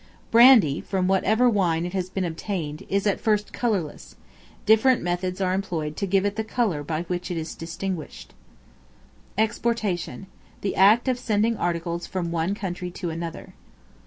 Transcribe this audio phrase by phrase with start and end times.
[0.31, 4.15] Brandy, from whatever wine it has been obtained, is at first colorless;
[4.65, 8.33] different methods are employed to give it the color by which it is distinguished.
[9.37, 10.25] Exportation,
[10.61, 13.53] the act of sending articles from one country to another.